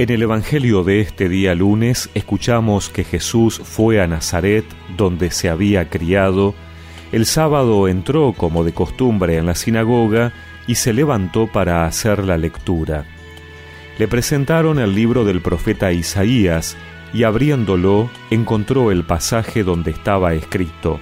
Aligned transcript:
En 0.00 0.08
el 0.08 0.22
Evangelio 0.22 0.82
de 0.82 1.02
este 1.02 1.28
día 1.28 1.54
lunes 1.54 2.08
escuchamos 2.14 2.88
que 2.88 3.04
Jesús 3.04 3.60
fue 3.62 4.00
a 4.00 4.06
Nazaret, 4.06 4.64
donde 4.96 5.30
se 5.30 5.50
había 5.50 5.90
criado, 5.90 6.54
el 7.12 7.26
sábado 7.26 7.86
entró 7.86 8.32
como 8.34 8.64
de 8.64 8.72
costumbre 8.72 9.36
en 9.36 9.44
la 9.44 9.54
sinagoga 9.54 10.32
y 10.66 10.76
se 10.76 10.94
levantó 10.94 11.48
para 11.48 11.84
hacer 11.84 12.24
la 12.24 12.38
lectura. 12.38 13.04
Le 13.98 14.08
presentaron 14.08 14.78
el 14.78 14.94
libro 14.94 15.26
del 15.26 15.42
profeta 15.42 15.92
Isaías 15.92 16.78
y 17.12 17.24
abriéndolo 17.24 18.08
encontró 18.30 18.92
el 18.92 19.04
pasaje 19.04 19.64
donde 19.64 19.90
estaba 19.90 20.32
escrito, 20.32 20.98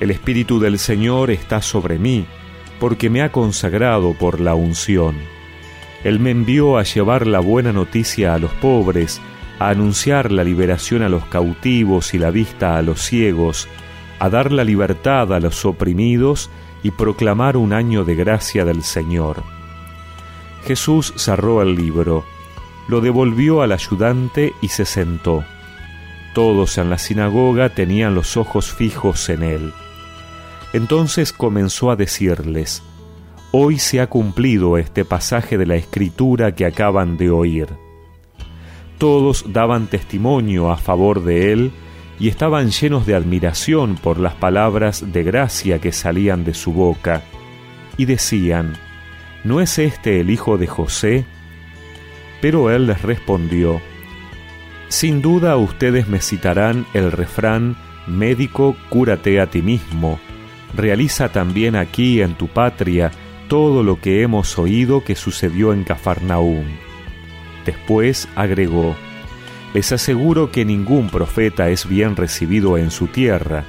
El 0.00 0.10
Espíritu 0.10 0.60
del 0.60 0.78
Señor 0.78 1.30
está 1.30 1.62
sobre 1.62 1.98
mí, 1.98 2.26
porque 2.78 3.08
me 3.08 3.22
ha 3.22 3.32
consagrado 3.32 4.12
por 4.12 4.38
la 4.38 4.54
unción 4.54 5.14
él 6.04 6.18
me 6.18 6.30
envió 6.30 6.78
a 6.78 6.82
llevar 6.82 7.26
la 7.26 7.40
buena 7.40 7.72
noticia 7.72 8.34
a 8.34 8.38
los 8.38 8.52
pobres, 8.52 9.20
a 9.58 9.68
anunciar 9.68 10.32
la 10.32 10.42
liberación 10.42 11.02
a 11.02 11.08
los 11.08 11.24
cautivos 11.26 12.14
y 12.14 12.18
la 12.18 12.30
vista 12.30 12.76
a 12.76 12.82
los 12.82 13.00
ciegos, 13.00 13.68
a 14.18 14.28
dar 14.28 14.52
la 14.52 14.64
libertad 14.64 15.32
a 15.32 15.40
los 15.40 15.64
oprimidos 15.64 16.50
y 16.82 16.90
proclamar 16.90 17.56
un 17.56 17.72
año 17.72 18.04
de 18.04 18.16
gracia 18.16 18.64
del 18.64 18.82
Señor. 18.82 19.42
Jesús 20.64 21.12
cerró 21.16 21.62
el 21.62 21.76
libro, 21.76 22.24
lo 22.88 23.00
devolvió 23.00 23.62
al 23.62 23.72
ayudante 23.72 24.52
y 24.60 24.68
se 24.68 24.84
sentó. 24.84 25.44
Todos 26.34 26.78
en 26.78 26.90
la 26.90 26.98
sinagoga 26.98 27.68
tenían 27.68 28.14
los 28.14 28.36
ojos 28.36 28.72
fijos 28.72 29.28
en 29.28 29.42
él. 29.42 29.72
Entonces 30.72 31.32
comenzó 31.32 31.90
a 31.90 31.96
decirles, 31.96 32.82
Hoy 33.54 33.78
se 33.78 34.00
ha 34.00 34.08
cumplido 34.08 34.78
este 34.78 35.04
pasaje 35.04 35.58
de 35.58 35.66
la 35.66 35.74
escritura 35.74 36.54
que 36.54 36.64
acaban 36.64 37.18
de 37.18 37.30
oír. 37.30 37.68
Todos 38.96 39.52
daban 39.52 39.88
testimonio 39.88 40.70
a 40.70 40.78
favor 40.78 41.22
de 41.22 41.52
él 41.52 41.70
y 42.18 42.28
estaban 42.28 42.70
llenos 42.70 43.04
de 43.04 43.14
admiración 43.14 43.96
por 43.96 44.18
las 44.18 44.32
palabras 44.32 45.12
de 45.12 45.22
gracia 45.22 45.80
que 45.80 45.92
salían 45.92 46.44
de 46.44 46.54
su 46.54 46.72
boca, 46.72 47.24
y 47.98 48.06
decían, 48.06 48.72
¿no 49.44 49.60
es 49.60 49.78
este 49.78 50.20
el 50.20 50.30
hijo 50.30 50.56
de 50.56 50.66
José? 50.66 51.26
Pero 52.40 52.70
él 52.70 52.86
les 52.86 53.02
respondió, 53.02 53.82
Sin 54.88 55.20
duda 55.20 55.58
ustedes 55.58 56.08
me 56.08 56.22
citarán 56.22 56.86
el 56.94 57.12
refrán, 57.12 57.76
Médico, 58.06 58.76
cúrate 58.88 59.42
a 59.42 59.48
ti 59.48 59.60
mismo, 59.60 60.18
realiza 60.74 61.28
también 61.28 61.76
aquí 61.76 62.22
en 62.22 62.34
tu 62.34 62.48
patria 62.48 63.12
todo 63.52 63.82
lo 63.82 64.00
que 64.00 64.22
hemos 64.22 64.58
oído 64.58 65.04
que 65.04 65.14
sucedió 65.14 65.74
en 65.74 65.84
Cafarnaúm. 65.84 66.64
Después 67.66 68.26
agregó, 68.34 68.96
Les 69.74 69.92
aseguro 69.92 70.50
que 70.50 70.64
ningún 70.64 71.10
profeta 71.10 71.68
es 71.68 71.86
bien 71.86 72.16
recibido 72.16 72.78
en 72.78 72.90
su 72.90 73.08
tierra. 73.08 73.64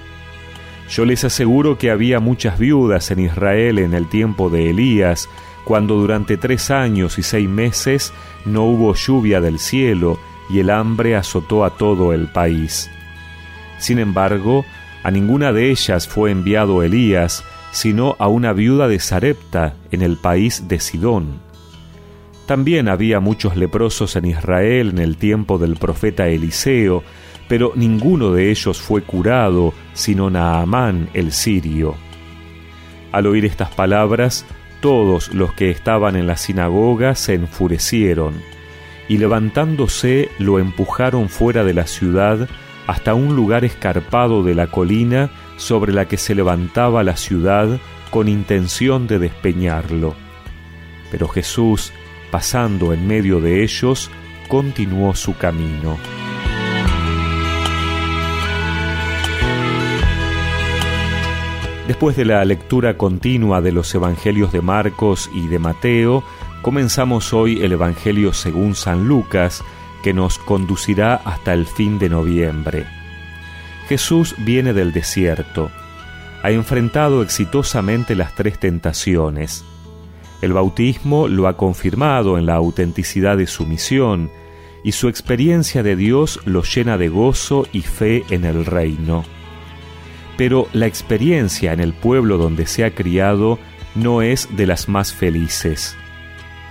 Yo 0.89 1.03
les 1.03 1.25
aseguro 1.25 1.77
que 1.77 1.91
había 1.91 2.21
muchas 2.21 2.57
viudas 2.59 3.11
en 3.11 3.19
Israel 3.19 3.77
en 3.77 3.93
el 3.93 4.07
tiempo 4.07 4.49
de 4.49 4.69
Elías, 4.69 5.27
cuando 5.65 5.95
durante 5.95 6.37
tres 6.37 6.71
años 6.71 7.17
y 7.19 7.23
seis 7.23 7.49
meses 7.49 8.13
no 8.45 8.63
hubo 8.63 8.95
lluvia 8.95 9.41
del 9.41 9.59
cielo 9.59 10.17
y 10.49 10.59
el 10.59 10.69
hambre 10.69 11.17
azotó 11.17 11.65
a 11.65 11.71
todo 11.71 12.13
el 12.13 12.27
país. 12.27 12.89
Sin 13.79 13.99
embargo, 13.99 14.63
a 15.03 15.11
ninguna 15.11 15.51
de 15.51 15.71
ellas 15.71 16.07
fue 16.07 16.31
enviado 16.31 16.83
Elías, 16.83 17.43
sino 17.73 18.15
a 18.19 18.27
una 18.27 18.53
viuda 18.53 18.87
de 18.87 18.99
Sarepta 18.99 19.73
en 19.91 20.03
el 20.03 20.15
país 20.15 20.67
de 20.67 20.79
Sidón. 20.79 21.41
También 22.45 22.87
había 22.87 23.19
muchos 23.19 23.57
leprosos 23.57 24.15
en 24.15 24.25
Israel 24.25 24.89
en 24.89 24.99
el 24.99 25.17
tiempo 25.17 25.57
del 25.57 25.75
profeta 25.75 26.27
Eliseo, 26.27 27.03
pero 27.49 27.73
ninguno 27.75 28.31
de 28.31 28.51
ellos 28.51 28.79
fue 28.79 29.01
curado, 29.01 29.73
sino 29.93 30.29
Naamán 30.29 31.09
el 31.13 31.31
sirio. 31.31 31.95
Al 33.11 33.25
oír 33.25 33.43
estas 33.43 33.69
palabras, 33.71 34.45
todos 34.79 35.33
los 35.33 35.53
que 35.53 35.71
estaban 35.71 36.15
en 36.15 36.27
la 36.27 36.37
sinagoga 36.37 37.15
se 37.15 37.33
enfurecieron, 37.33 38.35
y 39.09 39.17
levantándose 39.17 40.29
lo 40.37 40.59
empujaron 40.59 41.27
fuera 41.27 41.63
de 41.63 41.73
la 41.73 41.87
ciudad 41.87 42.47
hasta 42.85 43.15
un 43.15 43.35
lugar 43.35 43.65
escarpado 43.65 44.43
de 44.43 44.53
la 44.53 44.67
colina 44.67 45.31
sobre 45.57 45.93
la 45.93 46.07
que 46.07 46.17
se 46.17 46.35
levantaba 46.35 47.03
la 47.03 47.17
ciudad 47.17 47.79
con 48.09 48.27
intención 48.27 49.07
de 49.07 49.19
despeñarlo. 49.19 50.15
Pero 51.11 51.27
Jesús, 51.27 51.91
pasando 52.31 52.93
en 52.93 53.07
medio 53.07 53.39
de 53.39 53.63
ellos, 53.63 54.11
continuó 54.47 55.15
su 55.15 55.37
camino. 55.37 55.97
Después 61.87 62.15
de 62.15 62.23
la 62.23 62.45
lectura 62.45 62.97
continua 62.97 63.61
de 63.61 63.73
los 63.73 63.93
Evangelios 63.93 64.53
de 64.53 64.61
Marcos 64.61 65.29
y 65.33 65.47
de 65.47 65.59
Mateo, 65.59 66.23
comenzamos 66.61 67.33
hoy 67.33 67.61
el 67.61 67.73
Evangelio 67.73 68.31
según 68.31 68.73
San 68.73 69.07
Lucas, 69.07 69.63
que 70.01 70.13
nos 70.13 70.37
conducirá 70.37 71.15
hasta 71.15 71.53
el 71.53 71.65
fin 71.65 71.99
de 71.99 72.09
noviembre. 72.09 73.02
Jesús 73.87 74.35
viene 74.39 74.73
del 74.73 74.93
desierto. 74.93 75.71
Ha 76.41 76.51
enfrentado 76.51 77.21
exitosamente 77.21 78.15
las 78.15 78.35
tres 78.35 78.59
tentaciones. 78.59 79.63
El 80.41 80.53
bautismo 80.53 81.27
lo 81.27 81.47
ha 81.47 81.55
confirmado 81.55 82.37
en 82.37 82.45
la 82.45 82.55
autenticidad 82.55 83.37
de 83.37 83.47
su 83.47 83.65
misión 83.65 84.29
y 84.83 84.91
su 84.91 85.07
experiencia 85.07 85.83
de 85.83 85.95
Dios 85.95 86.39
lo 86.45 86.63
llena 86.63 86.97
de 86.97 87.07
gozo 87.07 87.65
y 87.71 87.81
fe 87.81 88.23
en 88.29 88.43
el 88.43 88.65
reino. 88.65 89.23
Pero 90.35 90.67
la 90.73 90.87
experiencia 90.87 91.71
en 91.71 91.79
el 91.79 91.93
pueblo 91.93 92.37
donde 92.37 92.65
se 92.65 92.83
ha 92.83 92.93
criado 92.93 93.59
no 93.95 94.21
es 94.21 94.49
de 94.55 94.65
las 94.65 94.89
más 94.89 95.13
felices. 95.13 95.95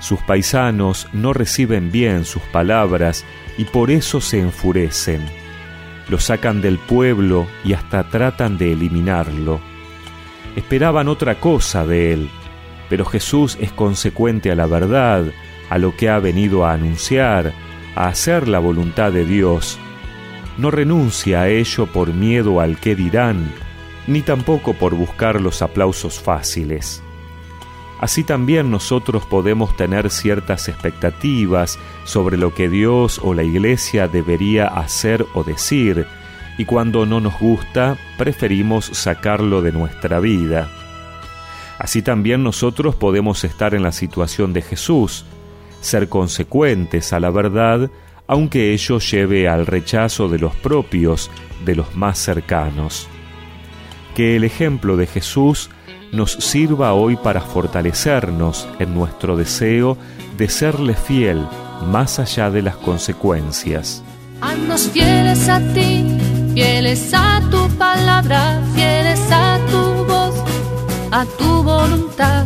Sus 0.00 0.20
paisanos 0.20 1.08
no 1.12 1.32
reciben 1.32 1.92
bien 1.92 2.24
sus 2.24 2.42
palabras 2.42 3.24
y 3.56 3.64
por 3.64 3.90
eso 3.90 4.20
se 4.20 4.40
enfurecen 4.40 5.41
lo 6.12 6.20
sacan 6.20 6.60
del 6.60 6.76
pueblo 6.76 7.46
y 7.64 7.72
hasta 7.72 8.10
tratan 8.10 8.58
de 8.58 8.72
eliminarlo. 8.72 9.60
Esperaban 10.56 11.08
otra 11.08 11.40
cosa 11.40 11.86
de 11.86 12.12
él, 12.12 12.28
pero 12.90 13.06
Jesús 13.06 13.56
es 13.62 13.72
consecuente 13.72 14.50
a 14.50 14.54
la 14.54 14.66
verdad, 14.66 15.24
a 15.70 15.78
lo 15.78 15.96
que 15.96 16.10
ha 16.10 16.18
venido 16.18 16.66
a 16.66 16.74
anunciar, 16.74 17.54
a 17.94 18.08
hacer 18.08 18.46
la 18.46 18.58
voluntad 18.58 19.10
de 19.10 19.24
Dios. 19.24 19.78
No 20.58 20.70
renuncia 20.70 21.40
a 21.40 21.48
ello 21.48 21.86
por 21.86 22.12
miedo 22.12 22.60
al 22.60 22.76
que 22.76 22.94
dirán, 22.94 23.50
ni 24.06 24.20
tampoco 24.20 24.74
por 24.74 24.94
buscar 24.94 25.40
los 25.40 25.62
aplausos 25.62 26.20
fáciles. 26.20 27.02
Así 28.02 28.24
también 28.24 28.72
nosotros 28.72 29.24
podemos 29.26 29.76
tener 29.76 30.10
ciertas 30.10 30.68
expectativas 30.68 31.78
sobre 32.02 32.36
lo 32.36 32.52
que 32.52 32.68
Dios 32.68 33.20
o 33.22 33.32
la 33.32 33.44
Iglesia 33.44 34.08
debería 34.08 34.66
hacer 34.66 35.24
o 35.34 35.44
decir, 35.44 36.04
y 36.58 36.64
cuando 36.64 37.06
no 37.06 37.20
nos 37.20 37.38
gusta, 37.38 37.96
preferimos 38.18 38.86
sacarlo 38.86 39.62
de 39.62 39.70
nuestra 39.70 40.18
vida. 40.18 40.68
Así 41.78 42.02
también 42.02 42.42
nosotros 42.42 42.96
podemos 42.96 43.44
estar 43.44 43.72
en 43.72 43.84
la 43.84 43.92
situación 43.92 44.52
de 44.52 44.62
Jesús, 44.62 45.24
ser 45.80 46.08
consecuentes 46.08 47.12
a 47.12 47.20
la 47.20 47.30
verdad, 47.30 47.88
aunque 48.26 48.72
ello 48.72 48.98
lleve 48.98 49.48
al 49.48 49.64
rechazo 49.64 50.28
de 50.28 50.40
los 50.40 50.56
propios, 50.56 51.30
de 51.64 51.76
los 51.76 51.94
más 51.94 52.19
cercanos. 52.19 53.06
Que 54.16 54.34
el 54.34 54.42
ejemplo 54.42 54.96
de 54.96 55.06
Jesús 55.06 55.70
nos 56.12 56.32
sirva 56.32 56.92
hoy 56.92 57.16
para 57.16 57.40
fortalecernos 57.40 58.69
en 58.78 58.94
nuestro 58.94 59.34
deseo 59.34 59.96
de 60.37 60.48
serle 60.48 60.94
fiel 60.94 61.44
más 61.87 62.19
allá 62.19 62.50
de 62.50 62.60
las 62.62 62.76
consecuencias. 62.76 64.04
Haznos 64.42 64.88
fieles 64.88 65.48
a 65.48 65.58
ti, 65.72 66.19
fieles 66.54 67.12
a 67.14 67.40
tu 67.50 67.66
palabra, 67.76 68.60
fieles 68.75 69.20
a 69.31 69.58
tu 69.70 70.04
voz, 70.04 70.34
a 71.10 71.25
tu 71.38 71.62
voluntad, 71.62 72.44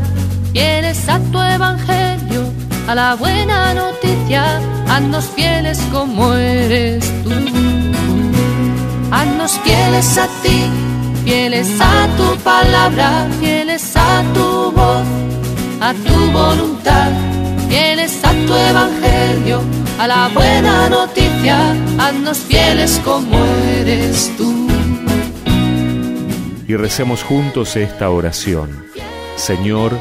fieles 0.53 1.09
a 1.09 1.19
tu 1.19 1.41
evangelio, 1.41 2.45
a 2.87 2.95
la 2.95 3.15
buena 3.17 3.75
noticia, 3.75 4.61
haznos 4.89 5.25
fieles 5.35 5.81
como 5.93 6.35
eres 6.35 7.05
tú. 7.25 7.31
Haznos 9.11 9.59
fieles 9.65 10.19
a 10.19 10.29
ti 10.43 10.71
fieles 11.27 11.69
a 11.81 12.07
tu 12.17 12.37
palabra, 12.45 13.29
fieles 13.41 13.97
a 13.97 14.23
tu 14.33 14.71
voz, 14.71 15.07
a 15.81 15.93
tu 15.93 16.31
voluntad, 16.31 17.11
fieles 17.69 18.25
a 18.25 18.31
tu 18.47 18.55
evangelio, 18.55 19.61
a 19.99 20.07
la 20.07 20.29
buena 20.29 20.89
noticia, 20.89 21.75
haznos 21.99 22.39
fieles 22.39 23.01
como 23.05 23.37
eres 23.81 24.33
tú. 24.39 24.69
Y 26.69 26.77
recemos 26.77 27.25
juntos 27.25 27.77
esta 27.77 28.09
oración. 28.11 28.87
Señor, 29.37 29.99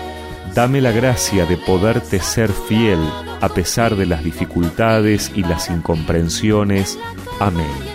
Dame 0.56 0.80
la 0.80 0.94
gracia 0.94 1.46
de 1.46 1.58
poderte 1.58 2.22
ser 2.22 2.50
fiel 2.50 3.00
a 3.42 3.50
pesar 3.50 3.98
de 3.98 4.06
las 4.06 4.24
dificultades 4.24 5.30
y 5.36 5.44
las 5.44 5.70
incomprensiones. 5.70 6.98
Amén. 7.42 7.95